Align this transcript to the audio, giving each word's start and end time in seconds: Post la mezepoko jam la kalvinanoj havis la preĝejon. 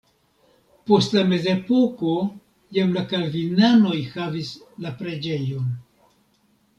Post 0.91 1.11
la 1.17 1.21
mezepoko 1.33 2.13
jam 2.77 2.95
la 2.95 3.03
kalvinanoj 3.11 3.99
havis 4.15 4.49
la 4.87 4.95
preĝejon. 5.03 5.69